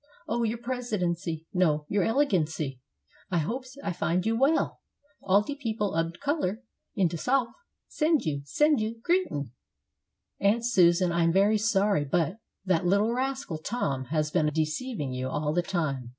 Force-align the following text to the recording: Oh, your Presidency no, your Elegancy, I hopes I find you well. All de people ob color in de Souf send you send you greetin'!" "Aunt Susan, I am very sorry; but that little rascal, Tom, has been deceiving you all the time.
Oh, 0.27 0.41
your 0.41 0.57
Presidency 0.57 1.45
no, 1.53 1.85
your 1.87 2.01
Elegancy, 2.03 2.81
I 3.29 3.37
hopes 3.37 3.77
I 3.83 3.93
find 3.93 4.25
you 4.25 4.35
well. 4.35 4.81
All 5.21 5.43
de 5.43 5.53
people 5.55 5.93
ob 5.93 6.17
color 6.19 6.63
in 6.95 7.07
de 7.07 7.17
Souf 7.17 7.49
send 7.87 8.23
you 8.23 8.41
send 8.43 8.81
you 8.81 8.99
greetin'!" 9.03 9.51
"Aunt 10.39 10.65
Susan, 10.65 11.11
I 11.11 11.21
am 11.25 11.31
very 11.31 11.59
sorry; 11.59 12.03
but 12.03 12.37
that 12.65 12.83
little 12.83 13.13
rascal, 13.13 13.59
Tom, 13.59 14.05
has 14.05 14.31
been 14.31 14.47
deceiving 14.51 15.13
you 15.13 15.29
all 15.29 15.53
the 15.53 15.61
time. 15.61 16.09